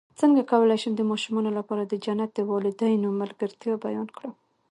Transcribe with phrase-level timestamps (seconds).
[0.19, 4.33] څنګه کولی شم د ماشومانو لپاره د جنت د والدینو ملګرتیا بیان کړم